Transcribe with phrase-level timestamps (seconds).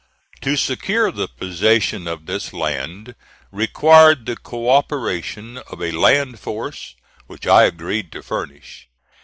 [0.41, 3.13] To secure the possession of this land
[3.51, 6.95] required the co operation of a land force,
[7.27, 8.87] which I agreed to furnish.